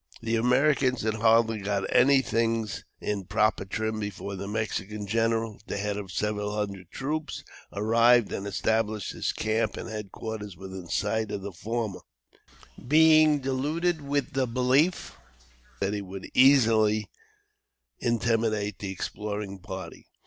[0.23, 5.77] The Americans had hardly got things in proper trim before the Mexican general, at the
[5.77, 11.29] head of several hundred troops, arrived and established his camp and head quarters within sight
[11.29, 11.99] of the former,
[12.87, 15.17] being deluded with the belief
[15.81, 17.07] that he would easily
[17.99, 20.07] intimidate the exploring party.